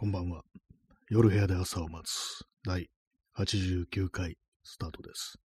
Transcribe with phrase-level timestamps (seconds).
[0.00, 0.44] こんばんは。
[1.10, 2.88] 夜部屋で朝を待つ第
[3.36, 5.40] 89回スタートです。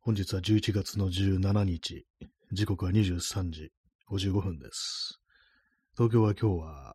[0.00, 2.06] 本日は11月の17日、
[2.52, 3.70] 時刻は23時
[4.10, 5.20] 55分です。
[5.94, 6.94] 東京は今日は、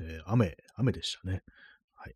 [0.00, 1.42] えー、雨、雨でしたね。
[1.94, 2.14] はい。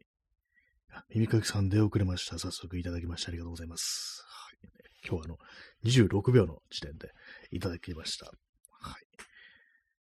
[1.10, 2.38] 耳かきさん出遅れました。
[2.38, 4.24] 早速いただきましてありがとうございます。
[4.26, 4.70] はい、
[5.06, 5.38] 今日はあの、
[5.84, 7.10] 26秒の時点で
[7.50, 8.24] いただきました。
[8.24, 9.29] はい。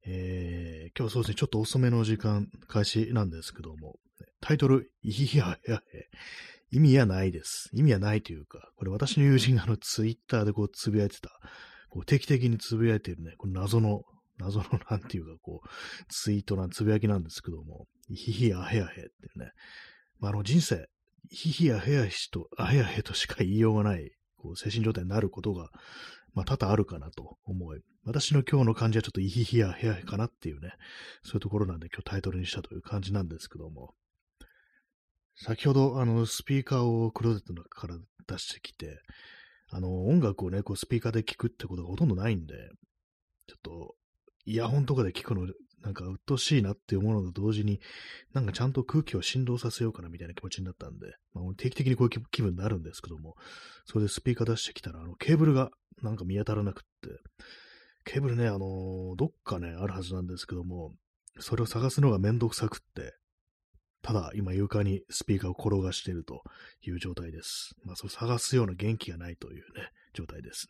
[0.07, 3.97] えー、今日はそうですね、ちょっと遅めの時間開始なんですけども、
[4.39, 6.09] タイトル、いひややへ、
[6.71, 7.69] 意味はないです。
[7.73, 11.31] 意味はないというか、これ私の友人があのツイッターでこうつぶやいてた、
[11.89, 14.03] こう定期的につぶやいてるね、この謎の、
[14.37, 15.67] 謎のなんていうかこう、
[16.09, 19.51] ツイートな、つぶやきなんですけども、いひひやへやへってね、
[20.19, 20.87] まあ、あの人生、
[21.31, 25.69] いひひやへやしと、あへやへとしか言いようがない、こう精神状態になることが、
[26.35, 30.73] まあ、多々あるかなと思い、私の今日の感じはちょっとイヒヒやヘアかなっていうね、
[31.23, 33.95] そういうところなんで今日タイトルにしたという感じなんですけども、
[35.35, 38.99] 先ほど、あの、スピーカーをクローゼットの中から出してきて、
[39.71, 42.53] あの、音楽をね、こうスピーカーで聞くってことがほとんどないんで、
[43.47, 43.95] ちょっと、
[44.45, 45.47] イヤホンとかで聞くの、
[45.81, 47.81] なんか、鬱陶しいなって思うものと同時に、
[48.33, 53.35] なんかちゃんと空気を振動させようかなみたいな気持ちになったんで、まあ、定期的にこういう気分になるんですけども、
[53.85, 55.71] それでスピーカー出してきたら、あの、ケーブルが
[56.01, 57.09] なんか見当たらなくって、
[58.05, 60.93] ケーブルね、あのー、どっかね、あるはずなんですけども、
[61.39, 63.15] それを探すのがめんどくさくって、
[64.01, 66.43] ただ今床にスピーカーを転がしていると
[66.83, 67.75] いう状態です。
[67.83, 70.69] まあ、そう探すような元気がないというね、状態です。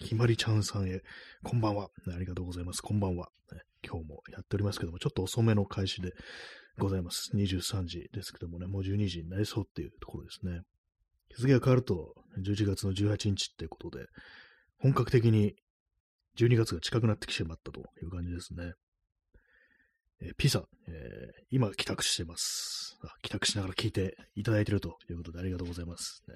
[0.00, 1.00] ひまりちゃんさんへ、
[1.44, 2.82] こんばんは、ありがとうございます。
[2.82, 3.28] こんばんは、
[3.86, 6.12] 今日もやっておりますけども、ちょっと遅めの開始で
[6.78, 7.30] ございます。
[7.36, 10.62] 23時ですけどもね、もう12時になりそうっていうところですね。
[11.28, 14.06] 日付が変わると11月の18日ってことで、
[14.82, 15.54] 本格的に
[16.36, 18.72] 12月が近くなってきてしまったという感じですね。
[20.20, 22.98] えー、ピザ、えー、今帰宅してます。
[23.04, 26.34] あ帰宅しながら聞いていただいているということでありがとうございます、ね。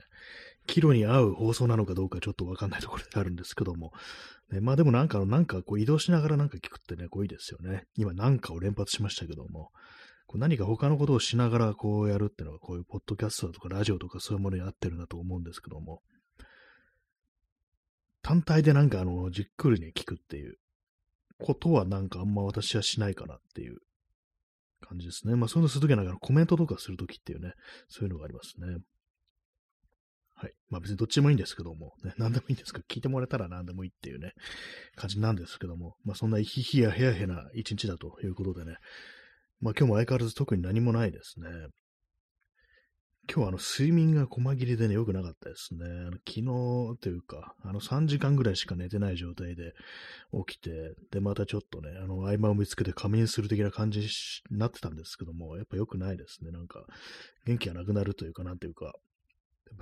[0.69, 3.93] キロに合う放送なのかどうかちょっとわかんないところであるんですけども、
[4.53, 7.85] ね、まあでもなんか、なんかこう移動しながらなんか聞くってね、こういいですよね。
[7.97, 9.71] 今なんかを連発しましたけども、
[10.27, 16.03] こう何か他のことをしながらこうやるっていうのがこういうポッドキャストとかラジオとかそういうものに合ってるなと思うんですけども、
[18.27, 20.57] 単体でなんかあの、じっくりね、聞くっていう
[21.39, 23.77] ことはなんかあんま私はしないかなっていう
[24.81, 25.37] 感じですね。
[25.37, 27.53] まあそういうのするときはなんかコメントとかするときっていうね、
[27.89, 28.79] そういうのがありますね。
[30.35, 30.53] はい。
[30.69, 34.33] まあ別にどっちもいいんですけども、ね、何でもいいんですけど、聞いてもらえたら何でもいいっていうね、
[34.97, 38.79] 感じなんですけども、まあそんなヒヒやヘアヘな一日だということでね、
[39.61, 41.47] まあ今日も相変わらず特に何もないですね。
[43.29, 45.85] 今日はあの睡眠が細切れでね、良くなかったですね。
[45.85, 49.73] あの昨日というか、あの3時間ぐらいしか寝てない状態で
[50.47, 54.09] 起きて、で、またちょっとね、あの合間を見つけて仮眠する的な感じに
[54.51, 56.53] なってたんですけども、やっぱ良くないですね。
[56.53, 56.85] なんか、
[57.47, 58.93] 元気がなくなるというか、なんていうか、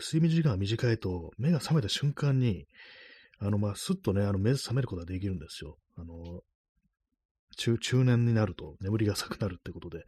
[0.01, 2.67] 睡眠時間が短いと、目が覚めた瞬間に、
[3.41, 5.77] あの、まあ、すっとね、あの、目覚めることができるんですよ。
[5.97, 6.41] あの、
[7.57, 10.05] 中、中年になると眠りが浅くなるってことで、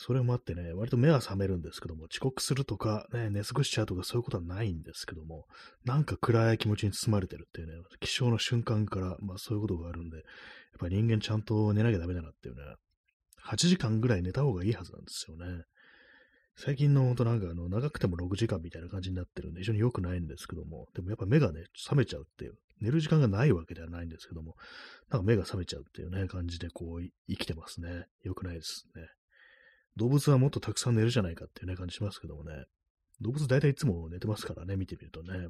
[0.00, 5.46] それもあってね、割と目は覚めるんですけども、遅刻するとか、ね、寝過ごしちゃうとかそういうことはないんですけども、
[5.84, 10.24] なんか暗い気持ちに包まれてるっていうね、起床の瞬間から、まあそういうことがあるんで、やっ
[10.78, 12.62] ぱり人間ちゃんと寝なきゃダメだなっていうね、
[13.44, 15.64] 8時間ぐらい寝た方がいいはずなんですよね。
[16.54, 24.54] 最近のほんとなんかあの、長くても6時間みたいな感じになってるんで、非常に良くないんですけども、でもやっぱ目がね、覚めちゃうっていう、寝る時間がないわけではないんですけども、
[25.10, 28.06] なんか目が覚めちゃうっていうね、感じでこう、生きてますね。
[28.22, 29.08] 良くないですね。
[29.98, 32.64] 動物はもっとたくさん寝るじゃないかっていうね、感じしますけどもね。
[33.20, 35.48] 動物大体いつも寝てますからね、見てみるとね。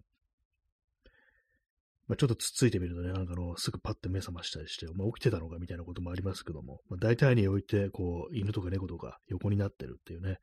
[2.09, 10.39] まあ、ちょっとつっついてみるとね、なんかの、すぐパッて目覚ましたりして、まあ、起きてたのかみたいなこともありますけども、まあ、大体に置いて、こう、犬とか猫とか横になってるっていうね、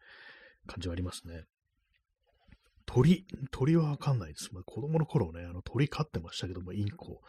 [0.67, 1.44] 感じはありますね。
[2.85, 4.53] 鳥、鳥はわかんないです。
[4.53, 7.21] まあ、子供の頃ね、あの鳥飼ってましたけども、インコ。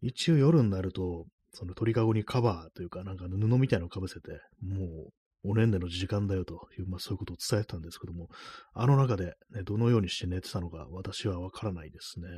[0.00, 5.12] 一応夜になると、その鳥かごにカバーというか、なんか布みたいなのをかぶせて、もう
[5.44, 8.28] おねんでの時間だよという、まあそういうことを伝えてたんですけども、
[8.74, 12.28] あの中で、ね、どのようにして寝てたのか私はわからないですね。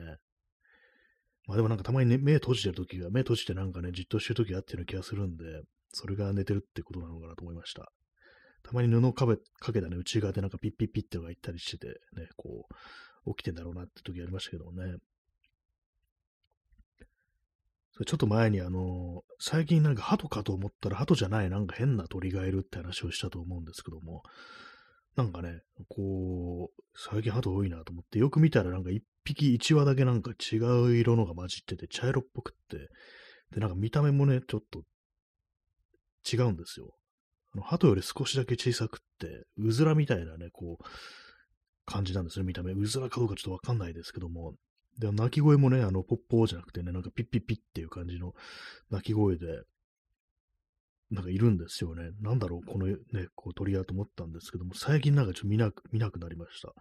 [1.47, 5.45] まあでもなんかたまに、ね、目閉じてるときが、目閉じてなんかね、じっとしてるときがあってる気がするんで、
[5.93, 7.93] それが寝てるってことなのかなと思いました。
[8.63, 12.67] たまに布をかべかけたね、内側でなんかピッピッピッってのが行ったりしてて、ね、こ
[13.27, 14.95] う、起きてんだろうなって時ありましたけどもね。
[18.07, 24.23] ちょっと前にあの、最近なんか鳩かと思ったら鳩じゃないなんか変な鳥がいるって話をしたと思うんですけども、
[25.17, 32.89] なんかね、こう、最近鳩多いなと思って、よく見たらなんか一匹一羽だけなんか違う色のが混じってて、茶色っぽくって、
[33.53, 34.83] で、なんか見た目もね、ちょっと
[36.31, 36.97] 違うんですよ。
[37.55, 40.85] あの鳩より少しだけ小さくって、うずらみたいなね、こう、
[41.87, 42.73] 感じなんですね、見た目。
[42.73, 44.55] うずらかどうかちょっとわかんないですけども。
[44.99, 48.35] で、鳴き声もね、あの、ポッポーじゃなくてね、なんかピッピッピッっていう感じの
[48.91, 49.63] 鳴き声で、
[51.11, 52.11] なんかいるんですよね。
[52.21, 52.97] なんだろう、このね、
[53.35, 56.73] こう鳥屋と思ったんですけども、最近なんかちょっと見なく、見なくなりました。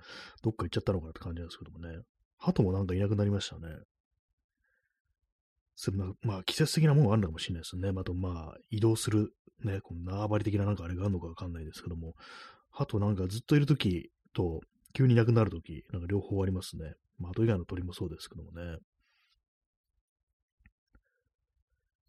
[0.41, 1.99] どっか行っちゃったのかなって感じなんですけどもね。
[2.37, 3.67] 鳩もなんかいなくなりましたね。
[5.75, 7.91] それまあ、季節的なものがあるのかもしれないですね。
[7.95, 9.33] あと、まあ、移動する、
[9.63, 12.13] ね、この縄張り的ななんかあれがあるのかわかんないですけども、
[12.69, 14.61] 鳩なんかずっといるときと、
[14.93, 16.93] 急にいなくなるとき、なんか両方ありますね。
[17.19, 18.77] まあ、鳩以外の鳥もそうですけどもね。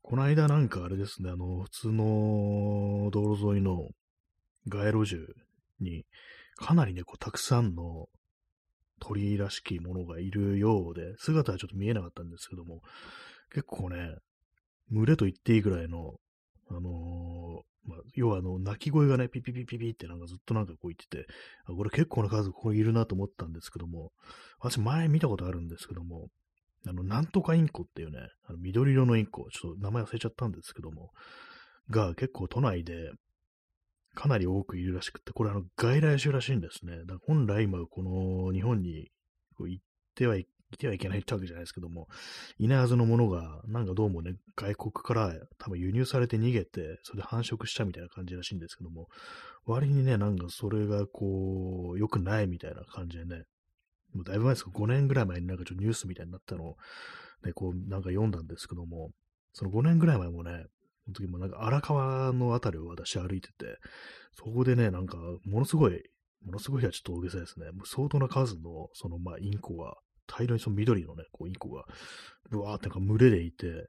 [0.02, 3.88] この間なんかあれですね、あの、普通の道路沿いの
[4.68, 5.34] 街路樹
[5.80, 6.04] に、
[6.56, 8.08] かなりね、こう、たくさんの
[9.00, 12.82] 鳥らしきものがいるようで、姿はちょっと見えなかったんですけども、
[13.50, 14.16] 結構ね、
[14.90, 16.14] 群れと言っていいぐらいの、
[16.70, 21.26] あの、まあ、要はあの、鳴き声がね、ピピピピピってなんかずっとなんかこう言ってて、
[21.66, 24.12] あ、これ結構な数ここにいるなと思ったんですけども、
[24.58, 26.28] 私前見たことあるんですけども、
[26.86, 31.10] あの、なんとかインコっていうね、あの緑色のインコ、ちょっと名前忘れちゃったんですけども、
[31.90, 33.12] が結構都内で
[34.14, 36.98] かなり多くいるらしくて、これあの外来種らしいんですね。
[37.00, 39.10] だから本来今この日本に
[39.58, 39.84] 行っ
[40.14, 40.46] てはい
[40.76, 42.08] てはいけないってわけじゃないですけども、
[42.58, 49.08] いないはずのものが、なんかどうもね、外国から多分輸入されて逃げて、それで繁殖したみたいな感じらしいんですけども、
[49.66, 53.44] 割にね、なんかそれがこう、良くないみたいな感じでね、
[54.14, 56.76] もうだいぶ前ですか、5年ぐらい前になんかちょっとニュースみたいになったのを、
[57.44, 59.10] ね、こう、なんか読んだんですけども、
[59.52, 60.66] その5年ぐらい前もね、
[61.04, 63.78] その時もなんか荒川のあたりを私歩いてて、
[64.36, 66.02] そこでね、なんか、ものすごい、
[66.44, 67.70] ものすごいはちょっと大げさですね。
[67.70, 71.84] もう相当な数の、その、まあ、インコが、大量にその緑のね、こう、インコが、
[72.50, 73.88] ぶわーってなんか群れでいて、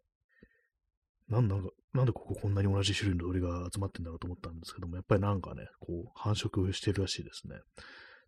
[1.30, 7.56] なんなんか、なんでこここんなに同じ種類の鳥が集まってんだろうと思ったんですけども、やっぱりなんかね、こう、繁殖してるらしいですね。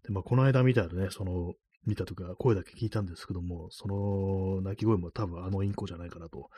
[0.03, 1.53] で、まあ、この間見たらね、その、
[1.85, 6.49] 見たとか、声だけ聞いたんですけども、その鳴き声も多分あのインコじゃないかなと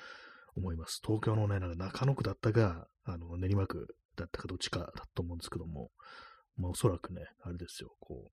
[0.56, 1.01] 思います。
[1.06, 5.92] 東京のね、なんか中野区だったか、あの、練馬区だったかどっちかだと思うんですけども、
[6.57, 8.31] まあおそらくね、あれですよ、こ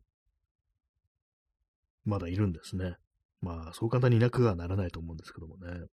[2.07, 2.97] う、まだいるんですね。
[3.47, 5.87] まあ、そう簡単にいなくはならないと思うんですけどもね。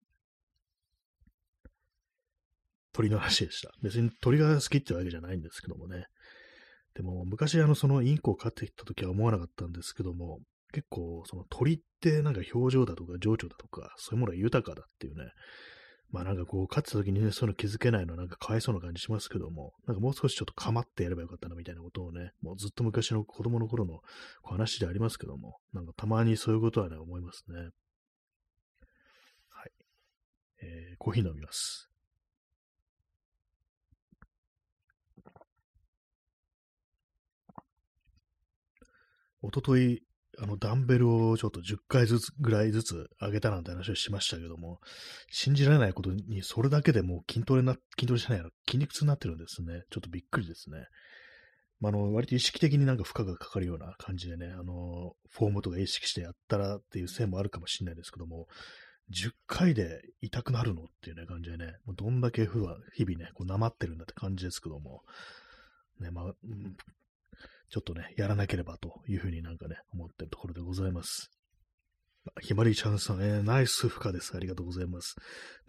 [2.93, 3.70] 鳥の話でした。
[3.82, 6.06] 別に鳥が好きってわけじゃないんですけどもね。
[6.94, 10.40] でも、昔、あの、そのインコを飼ってきた時は思わなかったんですけども、
[10.72, 15.25] 結構、その鳥ってなんか表情だとか情緒だとか、そういうものは豊かだっていうね、
[16.12, 24.00] まあなんかこう、勝った時にね、そういうの気づけないのなんかかわいそうな感じしますけども、なんかもう少しちょっと構ってやればよかったなみたいなことをね、もうずっと昔の子供の頃の
[24.44, 27.70] 話でありますけども、なんかたまにそういうことはね、思いますね。
[29.49, 29.73] はい。
[30.62, 31.88] えー、コーヒー飲みます。
[39.41, 40.05] おととい、
[40.43, 44.81] あの、ダンベルをちょっと10回ずつぐらいずつ上げたなんて話をしましたけども、
[45.31, 49.83] 信じられないことに、それだけでもう筋トレな、筋トレじゃないや筋肉痛になってるんですね。
[49.91, 50.79] ちょっとびっくりですね。
[51.79, 58.49] まあ、の、割と意識的になんか負荷がかかるような感じでね、あの、フォームとか意識してやったらっていう線もあるかもしれないですけども、
[59.12, 62.77] 10回で痛くなるのっていうね、感じでね、もうどんだけ日々
[63.17, 65.03] ね、こう、なまってるんだって感じですけども、
[66.00, 66.35] ね、まあ、
[67.73, 71.31] ちょっとね、やらなければというふうになんかね、思ってるところでございます。
[72.43, 74.37] ひまりちゃんさん、えー、ナイス負荷です。
[74.37, 75.17] ありがとうございます。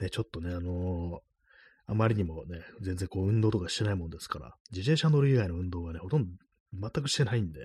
[0.02, 6.32] ね、ちょっとね、あのー、あまりにもね、全然こう運動とかしてないもんですから、自転車乗る以外の運動はね、ほとんど
[6.74, 7.62] 全くしてないんで、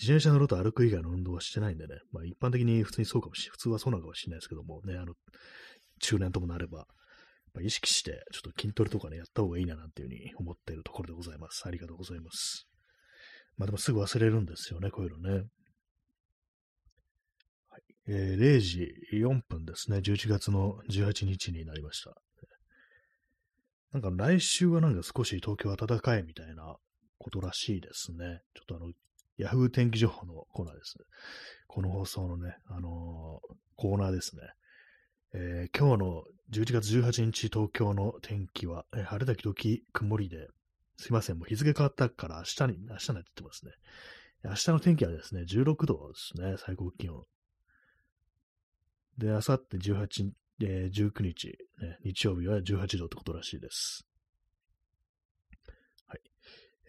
[0.00, 5.14] 自転車乗ると歩く以外の運動はしてないんでね、まあ一般的に普通にそうかもし、普通はそうなのかもしれないですけどもね、あの、
[5.98, 6.86] 中年ともなれば、
[7.54, 11.64] ま、意識して、ちょっと筋トレとかね、やった方がいいななんていうふうに思っているところでございます。
[11.66, 12.68] ありがとうございます。
[13.56, 15.44] まあでもすぐ忘れるんですよね、こういうのね。
[17.70, 22.14] はいえー、0時4分ですね、11月の18日になりました。
[23.92, 26.76] なんか来週はなんか少し東京暖かいみたいな
[27.18, 28.40] ことらしいですね。
[28.54, 28.92] ちょっとあの、
[29.36, 30.96] ヤフー天気情報のコーナーです。
[31.68, 34.42] この放送のね、あのー、コーナーですね。
[35.34, 40.48] えー、今日の11月18日東京の天気は、えー、晴れ時々曇りで、
[40.96, 43.72] すいません、もう日付変わったから明日に、明日になってますね。
[44.44, 47.24] 明日の天気はですね、16度ですね、最高気温。
[49.18, 50.30] で、あさって18、
[50.62, 51.48] えー、19日、
[51.80, 54.06] ね、日曜日は18度ってことらしいです。
[56.06, 56.20] はい。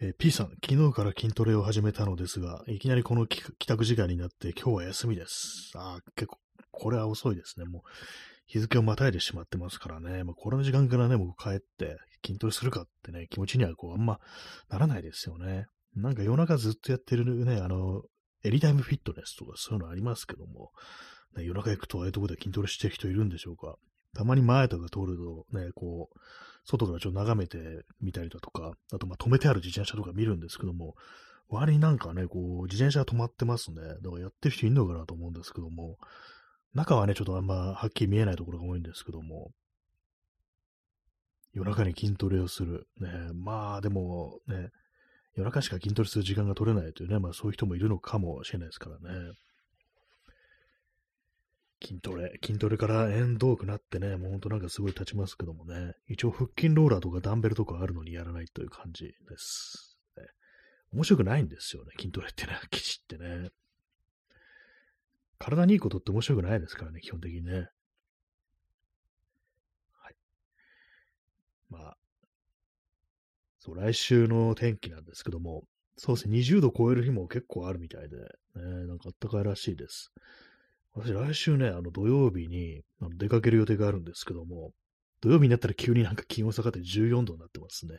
[0.00, 5.72] えー、P さん、昨日から筋トレを始めたのですが、いきなりこの帰宅時間になって今日は休みです。
[5.76, 6.38] ああ、結構、
[6.70, 7.66] これは遅いですね。
[7.66, 7.82] もう、
[8.46, 14.20] 日付をまたいでしまってますからね、まあ、この時間からね、僕帰って筋トレするかってね、気持ちにはこう、あんま
[14.68, 15.66] ならないですよね。
[15.94, 18.02] なんか夜中ずっとやってるね、あの、
[18.44, 20.70] エリタイムフィットネスとかそういうのありますけども、
[21.36, 23.76] ね、夜中行くとああいうとこで筋トレしてる人いるんでしょうか。
[24.14, 26.18] たまに前とか通るとね、こう、
[26.64, 27.58] 外からちょっと眺めて
[28.00, 30.94] みたりだとか、あとまあ止めてある自転車とか見るんですけども、
[31.48, 33.76] 割になんかね、こう、自転車が止まってますね。
[34.02, 35.98] だからやってる人いるのかなと思うんですけども、
[36.74, 39.50] 中はね、ちょっとあんまはっきり見えないところが多いんですけども、
[41.52, 42.86] 夜中に筋トレをする。
[43.00, 44.70] ね、まあでもね、
[45.36, 49.32] 夜中しか筋トレする時間が取れないというね、まあそういう人もいるのかもしれないですからね。
[51.82, 59.96] 筋トレ、筋トレから縁遠くなってね、もうほんとなんかすごい立ちますけどもね、一応腹筋ローラーとかダンベルとかあるのにやらないという感じです。
[60.16, 60.24] ね、
[60.92, 63.50] 面白くないんですよね、筋トレってね、 記事ってね。
[65.38, 67.68] 体にいいことって面白くないですからね、基本的にね。
[69.92, 70.14] はい。
[71.70, 71.96] まあ、
[73.58, 75.64] そう、来週の天気なんですけども、
[75.96, 80.12] そうですね、20度超える日も結構あるみたいで、ね、なんか暖かいらしいです。
[80.92, 84.72] 私、来週ね、あの土曜日にあの出かける予定があるんですけども、
[85.20, 87.96] 土曜日になったら急になんか気温下がって14度になってますね。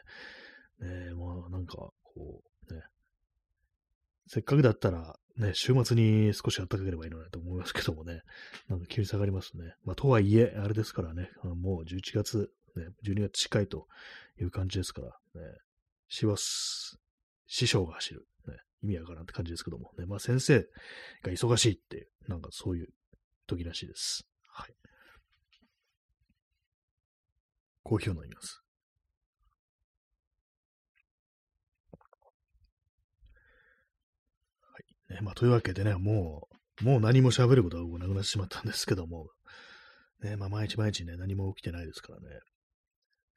[0.79, 2.81] ねまあなんか、こう、ね、
[4.27, 8.21] せっかくだったら、ね、週末に少し暖かければいいのにと思いますけどもね、
[8.69, 9.75] なんか急に下がりますね。
[9.83, 13.87] まあとはいえ、あれですからね、もう11月、ね、12月近いと
[14.39, 15.57] いう感じですから、ね、
[16.09, 16.97] 師走、
[17.47, 20.59] 師匠が走る、ね、意味わからんって感じですけども、ね、まあ先生
[21.21, 22.89] が忙しいっていう、なんかそういう
[23.45, 24.27] 時らしいです。
[24.49, 24.75] はい。
[27.83, 28.61] コーヒーを飲みます。
[34.61, 34.95] はい。
[35.09, 36.47] ね、まあというわけでね、も
[36.81, 39.29] う、もう何も喋ることがなくなってしまったんですけども、
[40.21, 42.39] ね、まあ毎日毎日ね、何も起きてないですからね。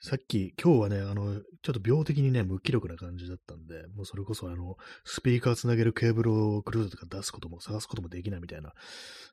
[0.02, 8.72] さっき、今日はね、あの、ちょっと病的にね、無気力な感じだったんで、もうそれこそあの、スピーカーつなげるケーブルをクルーズとか出すことも探すこともできないみたいな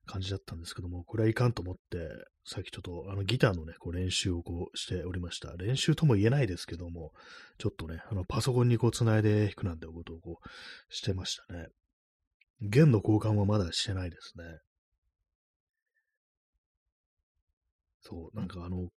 [0.05, 2.09] 感じだったんですけども、これはいかんと思って、
[2.43, 5.55] さっきちょっとあのギターのね、こう練習をこうしておりました。
[5.55, 7.13] 練習とも言えないですけども、
[7.59, 11.67] ちょっとね、あの、パソコンにこう繋いで弾くなんてことをこうしてましたね。
[12.61, 14.43] 弦の交換はまだしてないですね。
[18.01, 18.89] そう、なんかあの、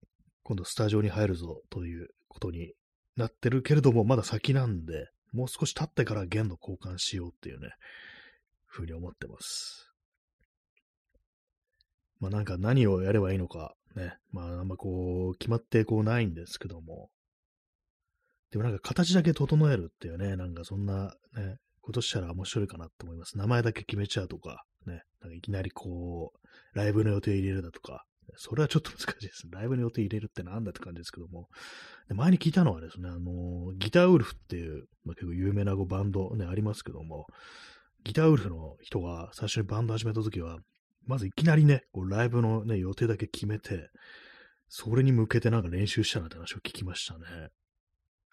[0.42, 2.72] 今度スタジオに入るぞということに
[3.16, 7.70] なってるけれども、まだ先なんで、もう少し経ってから弦の交換しようっていうね、
[8.66, 9.92] ふうに思ってます。
[12.20, 17.10] まあなんか何をやればいいのか、ね、まああんまこう、決まってこうないんですけども、
[18.50, 23.38] でもなんか形だけ整えるっていうね、なんかそんなね、ことしたら面白いかなって思います。
[23.38, 28.04] 名前だけ決めちゃうとか、ね、なんかいきなりこう、ライブの予定入れるだとか、
[28.36, 29.48] それはちょっと難しいです。
[29.50, 31.48] ライブの予定入れるってなんだって感じですけども。
[32.08, 37.26] で前に聞いたのはですね、あの、ギターウルフっていう、まあ、結構有名なバンドね、ありますけども、
[38.04, 40.58] ギターウルフの人が最初にバンド始めた時は、
[41.06, 43.90] まずいきなりね、こうライブのね、予定だけ決めて、
[44.68, 47.48] それに向けてなんか練習したなんて話を聞きましたね。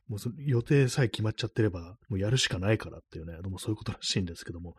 [0.07, 4.75] もう予定さえ決まっちゃってれば、もうやるしかないからっていうね、でもそういうことらしいんですけども、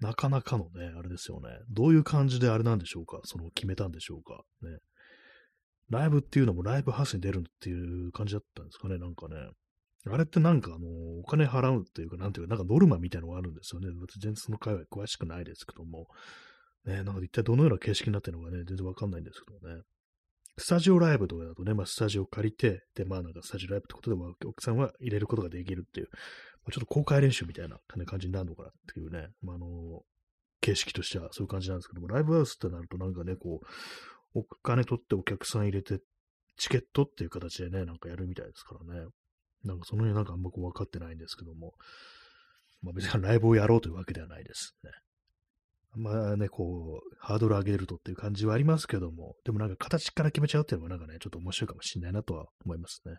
[0.00, 1.48] なかなかのね、あれですよね。
[1.70, 3.20] どういう感じであれなんでしょうか？
[3.24, 4.42] その決めたんでしょうか？
[4.62, 4.78] ね。
[5.90, 9.36] ライブっていうのもライブハウスに出るっていう感じだったんですかね、なんかね。
[10.10, 10.88] あれってなんかあの、
[11.20, 13.88] お金払うっていうか、なんていうか、なんかノルマみたいなのがあるんですよね。
[14.20, 16.08] 全然その会話詳しくないですけども。
[16.84, 19.82] ね、なんか一体どのような形式になってるのかね、全然わかんないんですけどね。
[20.58, 26.18] スタジオライブとかだとね、まあ、スタジオ借りて、で、まあ、なんかスタジオライブってことで、まあ、奥さんは入れることができるっていう、ま
[26.68, 30.02] あ、ちょっと公開練習みたいな感じになるのかなっていうね、まあ、あの
[30.60, 36.00] 形式としてはそういう感じなんですけども、ライブハウスってなるとなんかね、こう、お金取ってお客さん入れて、
[36.56, 39.06] チケットっていう形でね、なんかやるみたいですからね。
[39.64, 41.72] なんかその辺なんかあんまこう分かってないんですけども、
[42.82, 44.90] まあ別にライブをやろうというわけではないですね。
[45.94, 53.12] まあね、こう、ハードル上げるとっていう感じはありますけども、でもなんか形から決めちゃうっていうのはなんかね、ちょっと面白いかもしれないなとは思いますね。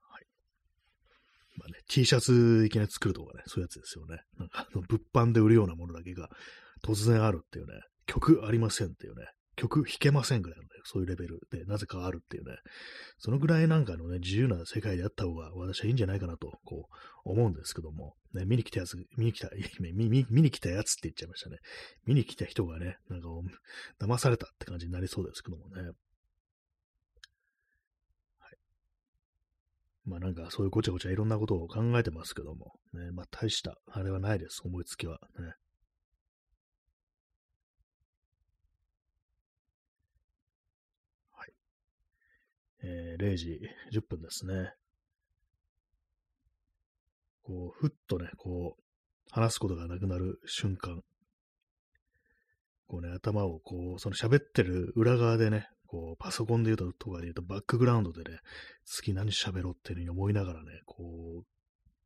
[0.00, 0.26] はい。
[1.56, 4.20] まあね、T シャツいきなり作るとかね、そういうやつですよね。
[4.38, 6.28] なんかあの物販で売るようなものだけが
[6.84, 7.72] 突然あるっていうね、
[8.06, 9.26] 曲ありませんっていうね、
[9.60, 12.56] 曲弾けませんぐらいのね、そういうレベルで、なぜかあるっていうね、
[13.18, 19.50] そのぐらいなんかのね、自由な世界であった方が私はいいんじゃないかなと、こう、思うんですけども、ね、見に来たやつ、見に来た、
[19.80, 21.58] 見見見に来たやつって言っちゃいましたね。
[22.06, 23.28] 見に来た人がね、なんか、
[24.00, 25.82] 騙されたって感じになりそうですけどもね。
[25.82, 25.92] はい。
[30.06, 35.18] まあなんかそういうごちゃごちゃいろんなことを考えてますけども、ね、まあ大したあれはないです、思いつきは。
[35.38, 35.52] ね、
[42.82, 43.60] えー、0時
[43.92, 44.72] 10分ですね。
[47.42, 48.82] こう、ふっとね、こう、
[49.30, 51.02] 話すことがなくなる瞬間。
[52.86, 58.38] こうね、頭をこう、その喋ってる裏側でね、こう、パソコンで言うと、とかで言うと、バックグラウンドでね、
[58.84, 61.44] 次何喋ろうっていうふうに思いながらね、こ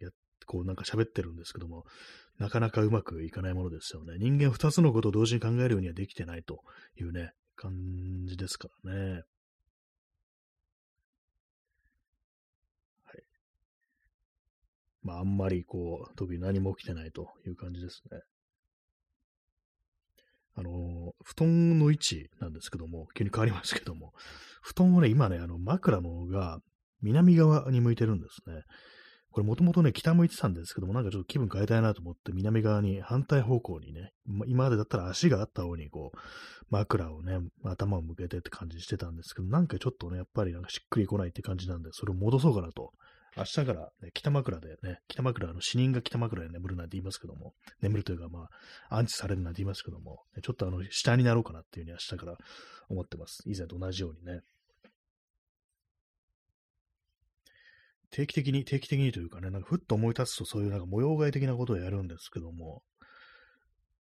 [0.01, 0.11] う、や
[0.47, 1.85] こうなんか喋ってるんですけども、
[2.39, 4.15] なかなかうまくいかないものですよね。
[4.19, 6.61] 人間二つのことを同時に考えるようにはできてないと
[6.99, 7.73] いうね、感
[8.27, 9.23] じですからね。
[13.05, 13.23] はい。
[15.05, 18.21] まあ、あんまりこう、特に何も起きてないという感じですね。
[20.57, 24.13] あの、布団の位置なんですけども、急に変わりますけども、
[24.63, 26.59] 布団をね、今ね、あの、枕のが
[27.03, 28.63] 南側に向いてるんですね。
[29.31, 34.13] これもともとね、北向いてたんですけども、なんかちょっと気分変えたいなと思って、南側に反対方向にね、
[34.47, 36.19] 今までだったら足があった方にこう、
[36.71, 42.93] 枕をね、頭を向けてって感じしてたんですけど、なんかちょっとね、やっぱりなんかしっくりこないって感じなんで、それを戻そうかなと
[43.37, 48.49] 明日から、ね、北枕でね、北枕、の死人が北枕で眠るなんて言いますけども、眠るというかま
[48.91, 52.37] あ、安置されるなんて言いますけども、ちょっとあの、下になろうかなっていうふうに明日から
[52.89, 53.43] 思ってます。
[53.47, 54.41] 以前と同じようにね。
[58.11, 62.83] 定期的に、定期的にというかね、なんかふっと思い立つとそういうなんか模様替え的なことをやるんですけども、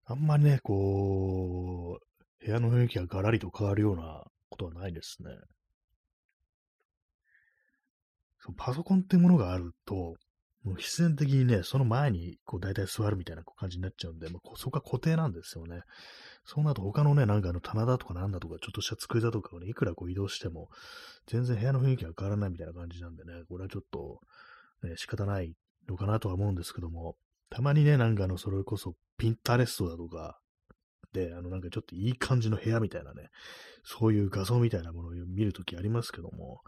[0.05, 5.29] あんまりね、こう、部屋の雰囲気がガラリと変わるようなことはないですね。
[8.43, 10.15] そのパソコンってものがあると、
[10.63, 15.81] もう必然的にね、その前にこう大体座るみたいな感じになっちゃうんで、まあ、そこは固定なんですよね。
[16.45, 20.69] そうなると他のね、なんかあの棚だとかなんだとか、ちょっとした机だとかをね、いくらこう移動しても、
[21.27, 24.19] 全然部屋の雰囲気が変わらないみたいな感じなんでね、これはちょっと、
[24.83, 25.53] ね、仕方ない
[25.88, 27.15] のかなとは思うんですけども、
[27.50, 30.39] たまにね、なんかあの、それこそピンタレストだとか、
[31.13, 33.29] で、あの、なんかちょっといい感じの部屋みたいなね、
[33.83, 36.62] そういう画像みたいなものを見るときありますけども、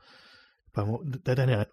[0.74, 1.68] ぱもう、だいたいね、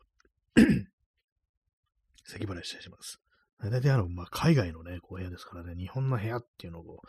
[2.24, 3.20] 咳払いしたりします。
[3.62, 7.00] だいたいあの、まあ、海外のね、こう部屋ですからね、日本の部屋っていうのを、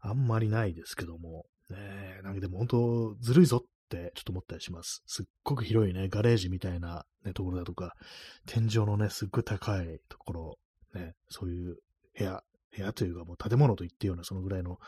[0.00, 5.02] あんまりないですけども、ね、なんかでも本当、ずるいぞってちょっと思ったりします。
[5.06, 7.94] すっごく広いね、ガレージみたいな、ね、ところだとか、
[8.46, 10.58] 天井のね、すっごい高いところ、
[10.94, 11.76] ね、そういう
[12.16, 12.42] 部屋、
[12.76, 14.78] 部屋というかもう建物と言ってようなそのぐらいの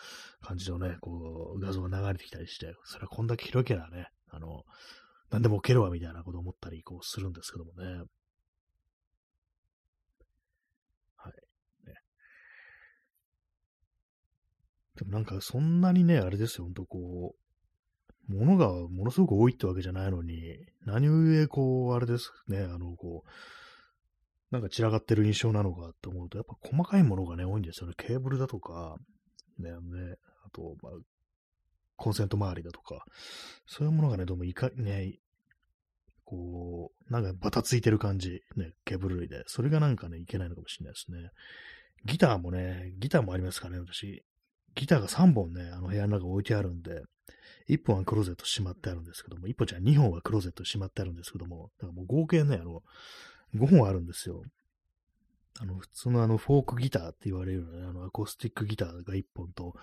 [0.40, 4.62] 感じのね、こう、画像が流れてきたりして、それはこんだけ広ければね、あの、
[5.30, 8.04] 何でも置けるわみたいなこと思ったりこうするんですけどもね。
[11.16, 11.32] はい。
[11.86, 11.94] ね。
[14.96, 23.30] でもなんかそんなにね、あれですよ、ほんとこう、物がものすごく多いってわけじゃないのに、何故こう、あれですね、あの、こう、
[24.50, 27.94] なんか散らがってる印象なのかと思うと、やっぱ細かいものがね、多いんですよね。
[27.96, 28.96] ケーブルだとか、
[29.58, 30.92] ね、ねあと、まあ、
[31.98, 33.04] コンセント周りだとか、
[33.66, 35.18] そういうものがね、どうもいか、ね、
[36.24, 39.42] こう、なんかバタついてる感じ、ね、ケーブル類で。
[39.46, 41.30] それがなんかね、いけないのかもしれないですね。
[42.04, 44.22] ギターもね、ギターもありますからね、私。
[44.74, 47.02] ギターが3本ね、あの部屋の中置いてあるんで、
[47.68, 52.82] 1本はクローゼットしまってあるんですけども、1本じゃ2本はクローゼットしまってあるんですけども、だからもう合計ね、あの、
[53.56, 54.42] 5本あるんですよ。
[55.61, 59.75] あの、普通のあの、フォークギターって言われるような、あの、アコースティックギターが1本と、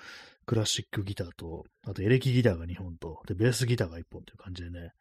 [0.46, 4.92] クラシックギターと、あとエレキギターが2本と、で、ベースギターが1本という感じでね、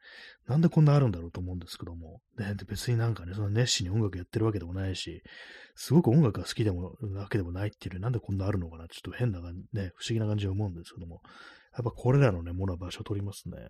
[0.49, 5.23] なんでこんなあるんだろうと思うんですけども、ね、で別になんかね、その熱心に音楽やってるわけでもないし、
[5.77, 11.21] すごく音楽が好きでも、わけでもないっていうなんでこんなあるのかな、ちょっと変な、ね、不思議な感じで思うんですけども、
[11.77, 13.69] やっぱこれらのね、ものは場所を取りますね。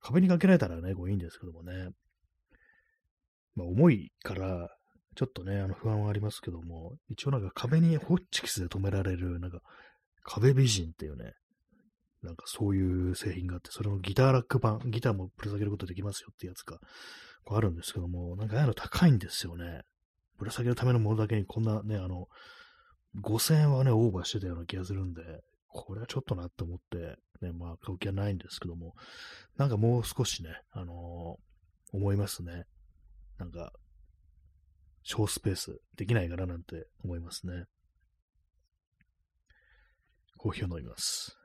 [0.00, 1.90] 壁にかけられたらね、こういいんですけどもね。
[3.54, 4.68] まあ、重いから、
[5.14, 9.60] ちょっとね、あの不安はありますけども、一応なんか壁にホッチキスで止められる、なんか
[10.22, 11.32] 壁美人っていうね、
[12.22, 16.78] なんかそういう製品があって、それのギターラック版、ギターもぶら下げることできますよってやつが、
[17.44, 19.82] こうあるんですけども、なんかああいうの高いんですよね。
[20.38, 22.26] ぶら下げるためのものだけにこんなね、あの、
[23.22, 25.22] 5000円はね、オーバーしてたような気がするんで、
[25.68, 28.94] これはちょっとなって思って、ね、まあ、買う気はないんですけども、
[29.56, 32.64] なんかもう少しね、あのー、思いますね。
[33.38, 33.72] なんか、
[35.04, 37.64] 小スペースできないかななんて思いますね。
[40.38, 41.38] コーヒーを飲みます。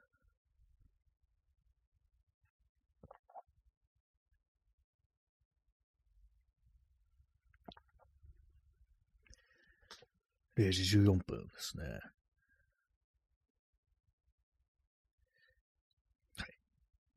[10.59, 11.83] 0時14分ですね。
[16.37, 16.59] はい。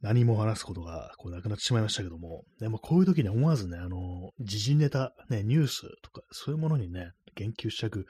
[0.03, 8.07] 何も話すことがこうなくなってしまいましたけども、でもこういう時に思わずね、あの、時事ネタ、ね、ニュースとか、そういうものにね、言及したく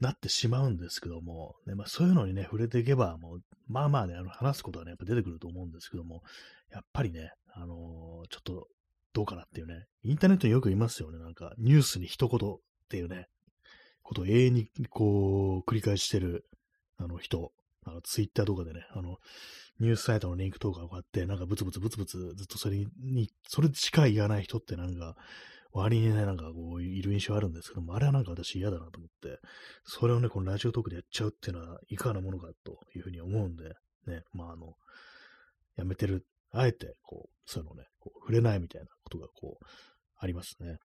[0.00, 6.22] なってしまうんですけども、ねまあ、そういうのにね、触れていけば、もう、まあまあね、あの話すことはね、やっぱ出てくると思うんですけども、
[6.72, 8.66] やっぱりね、あのー、ちょっと、
[9.14, 12.56] どうかなっていうね、インターネットによく言いますよね、なんか、ニュースに一言っ
[12.88, 13.26] ていうね、
[14.02, 16.46] ことを永遠にこう、繰り返してる、
[16.96, 17.52] あの人、
[17.84, 19.16] あの、ツイッターとかでね、あの、
[19.80, 25.16] ニュースサイトのリンクとかをこうやって、なんかブツブツブツブツずっとそれに、それしか言わない人ってなんか、
[25.72, 29.38] 割にね、なんかこう、いる印象あるんですけども、あれはなんか私嫌だなと思って、
[29.84, 33.74] それをね、このラジオトークでやっちゃうっていうのは、いかがなものかというふうに思うんで、
[34.06, 34.74] ね、まああの、
[35.76, 39.64] やめてる、あえて、こう、そういうのをね、こう触れないみたいなことがこう、
[40.18, 40.78] ありますね。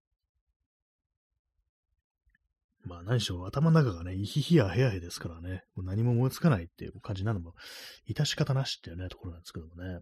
[2.82, 7.54] まあ何しろ頭の中がね、いひひやへやへですからね、もう何も思いつかないっていう感じなのも、
[8.08, 10.00] 致し方なしっていうね、ところなんですけどもね。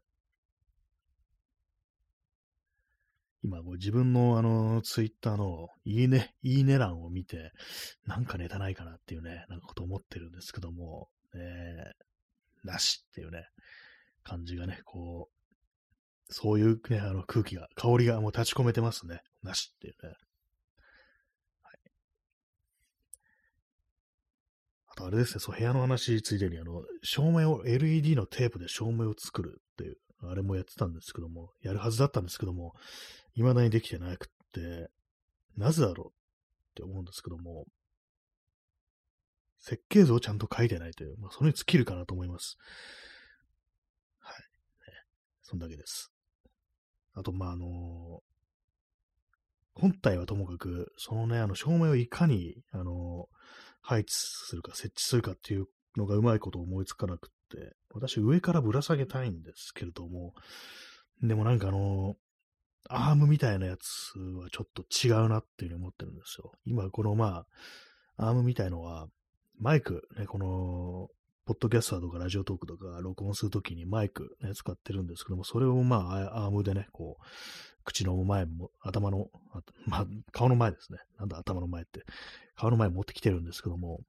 [3.45, 7.53] 今、自分のあの、ツイッターのいいね、いいね欄を見て、
[8.05, 13.47] なんかネタないかなっていうね、なんかこと思ってるんですけども、えー、なしっていうね、
[14.25, 19.23] 感じがね、こう、そういうね、あの空気が、香りがもう立ち込めてますね。
[19.43, 20.15] なしっていうね。
[25.05, 32.75] あれですね、そう、部屋の話ついでに、あの、照明を、LED のテープで照明を作るっていう、あれもやってたんですけども、やるはずだったんですけども、
[33.35, 34.91] 未だにできてなくって、
[35.57, 36.11] なぜだろうっ
[36.75, 37.67] て思うんですけども、
[39.61, 42.57] 設計図をちゃんと書いてないという、まあ、それに尽きるかなと思います。
[44.21, 44.91] はい。
[44.91, 44.97] ね、
[45.43, 46.13] そんだけです。
[47.15, 47.69] あと、まあ、あのー、
[49.81, 53.29] 本体はともかく、そのね、あの、照明をいかに、あの、
[53.81, 60.35] 配置するか設置するかっていうのがうまいこと思いつかなくって、私上からぶら下げたいんですけれども、
[61.23, 62.17] でもなんかあの、
[62.89, 66.53] アームみたいなやつはちょっと違うなっていうふうに思ってるんですよ。
[66.65, 67.45] 今このま
[68.17, 69.09] あ、アームみたいのは、
[69.59, 71.09] マイク、ね、この、
[71.45, 77.25] ポッドキャスターとかラジオトークとか録音するときにマイク、ね、使ってるんですけども、それをまあ、アームでね、こう、
[77.89, 79.31] 口の前も、頭の、
[79.87, 80.99] まあ、顔の前ですね。
[81.19, 82.05] なんだ頭の前って。
[82.55, 84.01] 顔の前持ってきてるんですけども、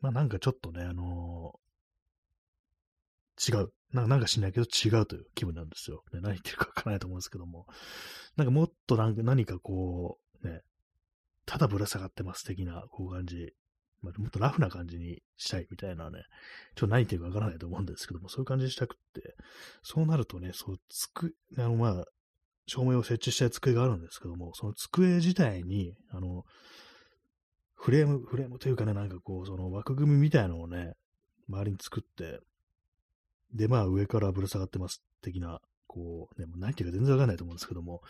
[0.00, 3.72] まあなんかちょっとね、あのー、違う。
[3.92, 6.04] なんか知んないけど違うという気分なんですよ。
[6.12, 7.66] ね、何言ってるかわからないと思うんですけども。
[8.36, 10.60] なんかもっとなんか何かこう、ね、
[11.46, 13.54] ただぶら下がってます的な、こう感じ。
[14.02, 16.22] もっとラフな感じにしたいみたいなね、
[16.76, 19.34] ちょっと何言ってるかわからないと思うんですけども、そういう感じにしたくって、
[19.82, 22.04] そうなるとね、そう、つく、あの、まあ、
[22.66, 26.44] 照明を設置した机があるんですけども、その机自体に、あの、
[27.74, 30.94] フレーム、フレームというかね、なんかこう、その枠組みみたいのをね、
[31.48, 32.40] 周りに作って、
[33.54, 38.02] で、まあ上からぶら下がってます的な、こう、ね、何ていうか全然わかんないと思うんですけども、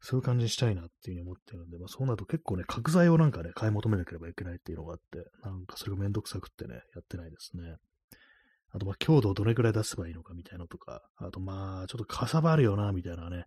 [0.00, 7.76] そういう感じにしたいなっていうふうに思ってるんで、まあそうなると結構ね、角材をなんかね、買い求めなければいけないっていうのがあって、なんかそれがめんどくさくってね、やってないですね。
[8.70, 13.46] あとまあ強度をどれくらい出せばいいのかみたいなのとか、あとまあちょっとかさばるよな、みたいなね、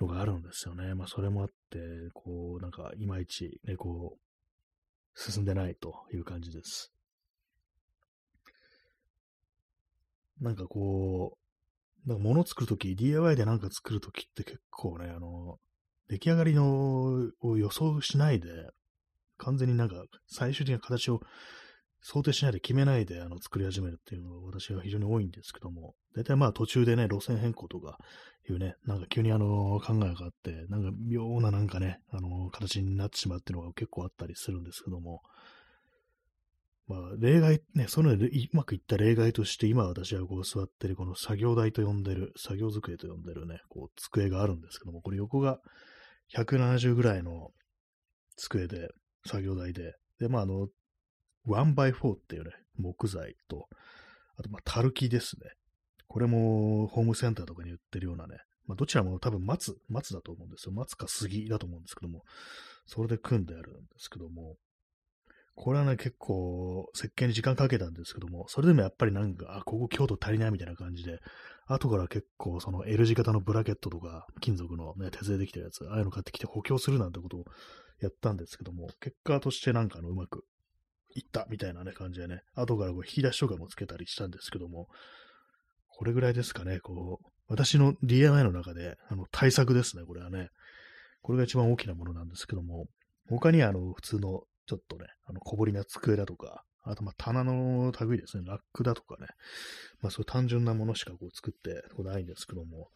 [0.00, 0.94] のがあるんですよね。
[0.94, 1.78] まあ、それもあって、
[2.14, 6.92] こう、なんか、いまいち、ね、こう、進んでないという感じです。
[10.40, 11.36] なんかこ
[12.06, 15.58] う、なんか物作るとき、DIY でなんか作るときって結構ね、あの、
[16.08, 18.48] 出来上がりのを予想しないで、
[19.36, 21.20] 完全になんか最終的な形を
[22.02, 27.98] 想定しないで決めないであの作り始めるっていうのが私は非常に多いんですけども、大体まあ途中でね、路線変更とか
[28.48, 35.22] いうね、なんか急にあの考えがあって、なんか妙ななんかね、あの形になってしまうっていうのが結構あったりするんですけども、
[36.88, 38.18] まあ例外、ね、そのう
[38.52, 45.58] まくいった例外として今私はこう座ってるこの作業台と呼んでる、作業机と呼んでるね、こう机があるんですけども、これ横が
[46.34, 47.50] 170ぐらいの
[48.36, 48.88] 机で、
[49.26, 50.68] 作業台で、で、まああの、
[51.50, 53.68] 1x4 っていうね、木材と、
[54.36, 55.50] あと、まあ、たるきですね。
[56.08, 60.72] これも、ホームセンターとかに売ってるようなね、まあ、どちらも多分松、松だと思うんですよ。
[60.72, 62.22] 松か杉だと思うんですけども、
[62.86, 64.56] それで組んであるんですけども、
[65.54, 71.18] これはね、結構、設計に時間かけたんですけども、それでもやっぱりなんか、あ、ここ強度足りないみたいな感じで、
[71.66, 77.44] 後から結構、その L 字型のブラケットとか、金属のね、手製できたやつ、ああいうの買ってきて補強するなんてことを
[78.00, 80.44] やったんですけども、結果としてなんかあの、うまく
[81.14, 84.88] 行ったみたいなね、感じでね、後からこう引き出しとかもつけたりしたんですけども、
[85.88, 90.48] これぐらいですかね、こう、私の DIY の中で、あの、対策ですね、これはね。
[91.22, 92.86] これが一番大きなものなんですけども、
[93.28, 98.44] 他にあの、普通の、ちょっとね、あの、小ぶりな机だとか、あと、ま、棚の類ですね。
[98.46, 99.26] ラックだとかね。
[100.00, 102.88] まあ、そういう単純なものしかこう作ってこないんですけども、やっ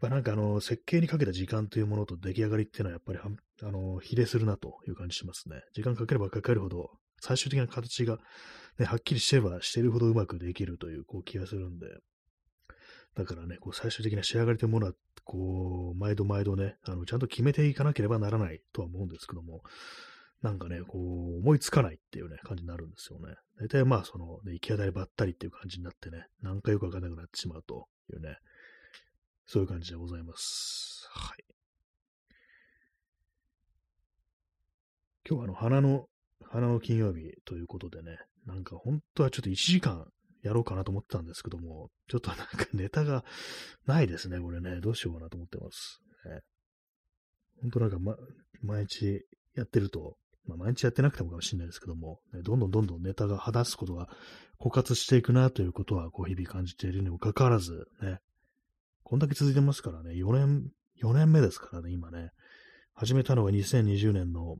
[0.00, 5.60] ぱなんかあの、設計にかけた時間というものと出来上がりっていうのはやっぱりあの、比例するなという感じしますね。
[5.74, 8.18] 時間かければかけるほど、最終的な形が、
[8.78, 11.86] ね、はっきりしてればしてるほどうまくできるというこう気がするんで、
[13.14, 14.92] だからね、こう最終的な仕上がりというものは、
[15.24, 19.62] こう、毎度毎度ね、あの、ちゃんと決めていかなければならないとは思うんですけども、
[20.42, 23.34] なんかね、こう、思いつかないっていうね、感じになるんですよね。
[23.58, 28.36] 大体まあ、その、ね、行き当たりばったりっていう感じになってね、なんかよくわかんなくなってしまうというね、
[29.46, 31.08] そういう感じでございます。
[31.10, 31.44] はい。
[35.28, 36.08] 今日はあの、花の、
[36.44, 40.06] 花の金曜日ということでね、なんか本当はちょっと1時間
[40.42, 43.24] やろうかなと思ってたんですけども、ちょっとなんかネタが
[43.86, 44.80] ないですね、これね。
[44.80, 46.00] どうしようかなと思ってます。
[46.28, 46.40] ね、
[47.62, 48.16] 本当なんか、ま、
[48.62, 54.08] 毎日やってると、まあ、毎日やってなくてもかもしれないですけども、ね、どんどんどんどんネタが果たすことが
[54.60, 58.20] 枯渇していくなということは、こう日々感じているにもかかわらず、ね、
[59.02, 60.70] こんだけ続いてますからね、4年、
[61.02, 62.30] 4年目ですからね、今ね。
[62.94, 64.56] 始めたのが2020年の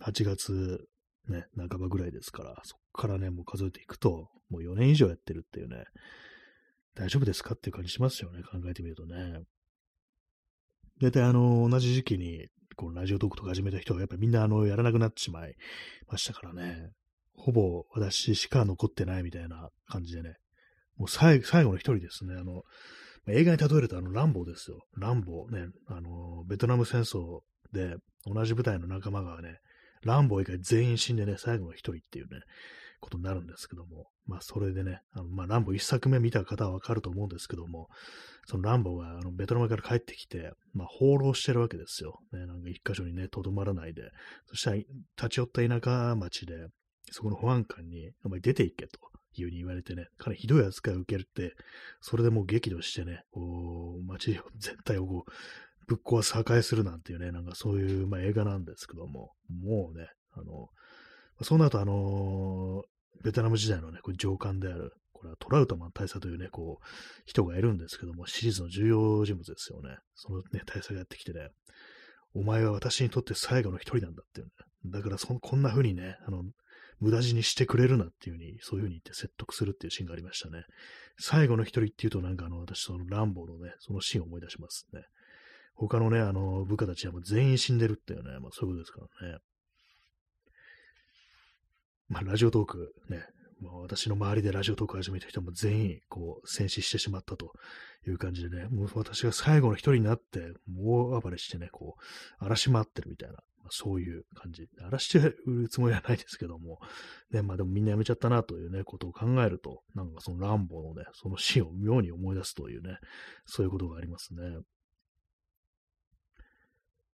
[0.00, 0.86] 8月
[1.30, 5.84] ね、半ばぐらいですから、そっからね、もう数えていくと、もう4年以上やってるっていうね、
[6.94, 9.42] 大丈夫ですかっていう感じしますよね、考えてみるとね。
[11.00, 15.54] 大体あの、同じ時期に、このラジオトークとか始めた人がやっぱりみんなあの、やらなくなってしまい
[16.08, 16.90] ましたからね、
[17.34, 20.34] ほぼ私しか残ってないみたいな感じでね、
[20.96, 22.62] もう最後の一人ですね、あの、
[23.28, 24.80] 映画に例えるとあの、ランボーですよ。
[24.96, 27.40] ランボーね、あの、ベトナム戦争
[27.72, 29.60] で同じ部隊の仲間がね、
[30.02, 32.40] ランボー以外全員死んでね、最後の一人っていうね、
[33.00, 37.88] ことになるんですけども、まあ、それでね、あのまあ、ランボー一作目見た方はわかると思うんですけども、
[38.46, 42.18] そのランボーがあのベトナムから帰ってきて、まあ、放浪してるわけですよ。
[42.32, 44.10] ね、なんか一箇所にね、とどまらないで、
[44.46, 44.88] そしたら立
[45.30, 46.54] ち寄った田舎町で、
[47.10, 48.98] そこの保安官に、お前出て行けと。
[49.42, 51.54] いうふうに言われてね、かなりひどい扱いを受けるって、
[52.00, 55.30] それでもう激怒してね、こう、街全体をこう、
[55.88, 60.68] ぶっ壊す、破壊するなんていうね、なんかそういう、まあ、映画なんですけども、もうね、あの、
[61.42, 62.84] そうなると、あの
[63.24, 66.84] ベトナム時代のね、これ上官である、これはトラウトマン大佐というね、こう、
[67.24, 69.96] 人がいるんですけども、シリーズの重要人物ですよね。
[70.14, 71.48] そのね、大佐がやってきてね、
[72.34, 74.52] お前は私にとって最後の一人なんだっていうね。
[74.86, 76.44] だからそ、こんな風にね、あの、
[77.00, 80.64] 無駄死にしてくれるなっていう風に、そういう風に言って説得するっていうシーンがありましたね。
[81.18, 85.02] 最後の一人っていうと、なんかあの、私、そのランボーのね、そのシーンを思い出しますね。
[85.78, 89.38] 他のね、あの、部下たちはもう全員死んでるっていうね、まあそういうことですからね。
[92.08, 93.24] まあラジオトークね、
[93.60, 97.52] まあ、私の周りでラジオトーク始めた人も全員、こう、戦死してしまったと
[98.06, 102.02] いう感じでね、もう私が最後の一人になって、もう暴れしてね、こう、
[102.38, 104.68] 荒らし回ってるみたいな、まあ、そういう感じ。
[104.80, 106.78] 荒らしてるつもりはないですけども、
[107.32, 112.98] ね、まあでもみんな辞めちゃったなというね、ことを考えると、なんかその乱暴のね、その死を妙に思い出すというね、
[113.46, 114.42] そういうことがありますね。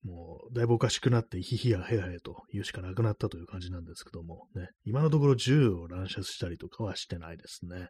[0.03, 7.75] もう、だいぶおかしくなって、ヒヒやヘヤヘと言うしかなくなったという感じなんですけども、ね、今のところ銃を乱射したりとかはしてないですね。
[7.75, 7.89] はい。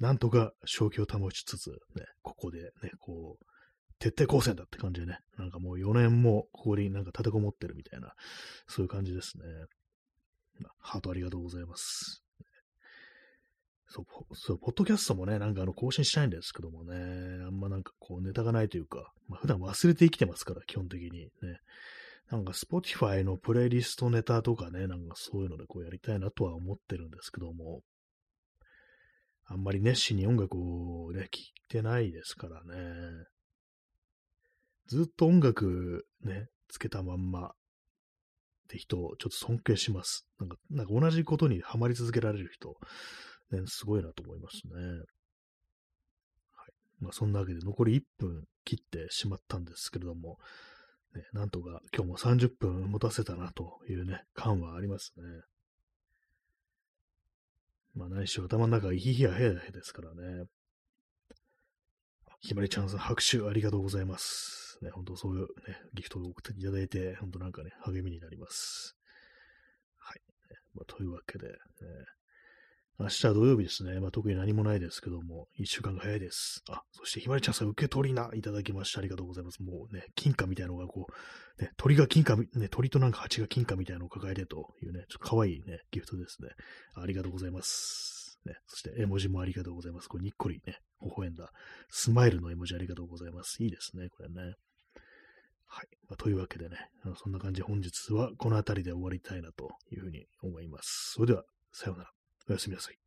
[0.00, 3.44] なんとか正気を保ちつつ、ね、ここでね、こう、
[3.98, 8.12] 徹底抗戦だって感じでね、なんかもう4年もここになんか立てこもってるみたいな、
[8.66, 9.44] そういう感じですね。
[10.78, 12.23] ハートありがとうございます。
[13.94, 16.96] そう、そう、ポッドキャストもね、なんかあの、更新したいんですけどもね、
[17.46, 21.30] あんまなんかこう、ネタがないというか、まあ、普段忘れて生きてますから、基本的にね。
[22.28, 27.82] なんか、Spotify のプレイリストネタとかね、なんかそういうのでこうやりたいなとは思ってるんですけども、
[29.46, 33.26] あんまり熱心に音楽をね、聴いてないですからね。
[34.86, 37.52] ずっと音楽ね、つけたまんまっ
[38.68, 40.26] て人ちょっと尊敬します。
[40.40, 42.76] なんか、なんか同じことにハマり続けられる人、
[43.50, 44.74] ね、すごいなと思いますね。
[46.52, 46.72] はい。
[47.00, 50.38] まあ、そんなわけで残り1分切ってしまったんですけれども、
[51.14, 55.22] ね、なんとか今日も30分持たせたなというね、感はありますね。
[57.94, 60.46] まあ、何し頭の中がヒヒやヘヤヘですからね。
[62.40, 64.78] ひまりちゃんさん、拍手ありがとうございます。
[64.82, 68.96] ね、本当そういうね、ギフトを送っていただいて、本当なんかね、励みになります。
[69.96, 70.20] はい。
[70.74, 71.54] まあ、というわけで、ね、
[72.96, 73.98] 明日土曜日ですね。
[73.98, 76.62] まあ、特に何もないですけども、一週間が早いです。
[76.70, 79.62] あ、そしてひまりちゃんさん受け取りな、いただきまして、ありがとうございます。
[79.64, 81.06] もうね、金貨みたいなのがこ
[81.58, 86.50] う、ね、鳥が金貨、ね、鳥となんか蜂が金貨みたいなのを抱えてというね、ちょっと可愛いね、ギフトですね。
[86.94, 88.38] ありがとうございます。
[88.46, 90.08] ね、そして絵文字もありがとうございます。
[90.08, 91.50] これにっこりね、微笑んだ、
[91.90, 93.62] スマイルの絵文字ありがとうございます。
[93.64, 94.54] いいですね、これね。
[95.66, 95.88] はい。
[96.08, 96.76] まあ、というわけでね、
[97.16, 101.14] そんな感じで本日はこの辺りで終わりたいなというふうに思います。
[101.14, 102.13] それでは、さようなら。
[102.48, 103.03] おやすみなさい。